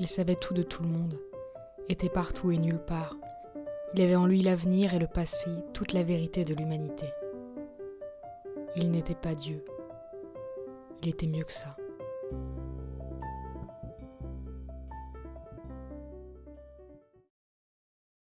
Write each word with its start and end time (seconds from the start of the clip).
Il 0.00 0.08
savait 0.08 0.36
tout 0.36 0.54
de 0.54 0.62
tout 0.62 0.82
le 0.82 0.88
monde, 0.88 1.18
était 1.88 2.08
partout 2.08 2.50
et 2.50 2.58
nulle 2.58 2.78
part. 2.78 3.16
Il 3.94 4.00
avait 4.00 4.16
en 4.16 4.26
lui 4.26 4.42
l'avenir 4.42 4.94
et 4.94 4.98
le 4.98 5.06
passé, 5.06 5.50
toute 5.74 5.92
la 5.92 6.02
vérité 6.02 6.44
de 6.44 6.54
l'humanité. 6.54 7.06
Il 8.74 8.90
n'était 8.90 9.14
pas 9.14 9.34
Dieu. 9.34 9.64
Il 11.02 11.08
était 11.08 11.26
mieux 11.26 11.44
que 11.44 11.52
ça. 11.52 11.76